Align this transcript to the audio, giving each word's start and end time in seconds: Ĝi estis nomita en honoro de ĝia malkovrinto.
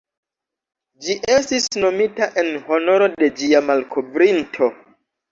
Ĝi 1.07 1.15
estis 1.33 1.67
nomita 1.83 2.29
en 2.43 2.49
honoro 2.69 3.09
de 3.19 3.29
ĝia 3.41 3.61
malkovrinto. 3.67 4.71